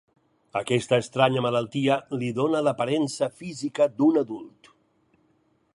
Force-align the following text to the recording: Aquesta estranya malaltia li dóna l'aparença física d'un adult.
Aquesta 0.61 0.97
estranya 1.03 1.43
malaltia 1.47 1.97
li 2.21 2.31
dóna 2.41 2.61
l'aparença 2.69 3.29
física 3.43 3.87
d'un 4.01 4.21
adult. 4.23 4.71